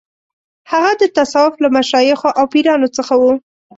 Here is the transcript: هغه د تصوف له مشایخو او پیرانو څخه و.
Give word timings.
هغه 0.71 0.91
د 1.01 1.03
تصوف 1.17 1.53
له 1.63 1.67
مشایخو 1.77 2.29
او 2.39 2.45
پیرانو 2.53 2.87
څخه 2.97 3.13
و. 3.17 3.23